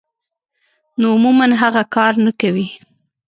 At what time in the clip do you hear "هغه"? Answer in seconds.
1.61-1.81